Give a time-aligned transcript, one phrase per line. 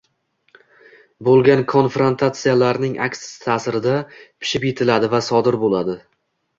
[1.27, 6.03] bo‘lgan konfrantatsiyalarning aks ta’sirida pishib yetiladi va sodir bo‘ladi.